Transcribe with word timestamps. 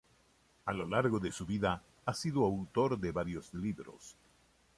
A 0.65 0.73
lo 0.73 0.87
largo 0.87 1.19
de 1.19 1.31
su 1.31 1.45
vida 1.45 1.83
ha 2.07 2.13
sido 2.15 2.43
autor 2.43 2.97
de 2.99 3.11
varios 3.11 3.53
libros. 3.53 4.17